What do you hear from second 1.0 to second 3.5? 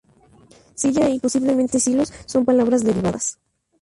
y Posiblemente Silos son palabras derivadas.